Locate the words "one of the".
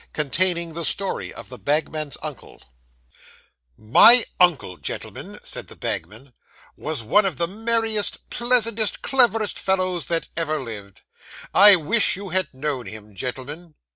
7.03-7.47